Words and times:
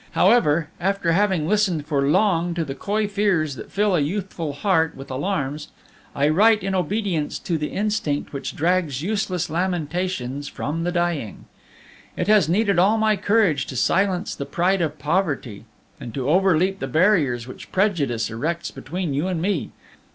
However, 0.13 0.71
after 0.79 1.11
having 1.11 1.47
listened 1.47 1.85
for 1.85 2.01
long 2.01 2.55
to 2.55 2.65
the 2.65 2.73
coy 2.73 3.07
fears 3.07 3.53
that 3.53 3.71
fill 3.71 3.95
a 3.95 3.99
youthful 3.99 4.51
heart 4.53 4.95
with 4.95 5.11
alarms, 5.11 5.67
I 6.15 6.27
write 6.29 6.63
in 6.63 6.73
obedience 6.73 7.37
to 7.37 7.55
the 7.55 7.67
instinct 7.67 8.33
which 8.33 8.55
drags 8.55 9.03
useless 9.03 9.47
lamentations 9.47 10.47
from 10.47 10.85
the 10.85 10.91
dying. 10.91 11.45
"It 12.17 12.27
has 12.27 12.49
needed 12.49 12.79
all 12.79 12.97
my 12.97 13.15
courage 13.15 13.67
to 13.67 13.75
silence 13.75 14.33
the 14.33 14.47
pride 14.47 14.81
of 14.81 14.97
poverty, 14.97 15.65
and 15.99 16.11
to 16.15 16.27
overleap 16.31 16.79
the 16.79 16.87
barriers 16.87 17.45
which 17.47 17.71
prejudice 17.71 18.31
erects 18.31 18.71
between 18.71 19.13
you 19.13 19.27
and 19.27 19.39
me. 19.39 19.69